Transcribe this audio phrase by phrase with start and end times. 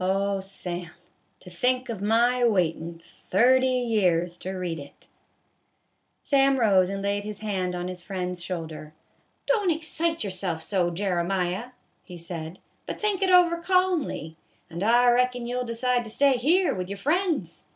[0.00, 0.90] Oh, Sam,
[1.38, 5.06] to think of my waitin' thirty years to read it!"
[6.24, 8.94] Sam rose and laid his hand on his friend's shoulder."
[9.46, 11.66] Don't excite yourself so, Jeremiah,"
[12.02, 14.36] he said," but think it over, calmly,
[14.68, 17.64] and I reckon you '11 decide to stay here with your friends.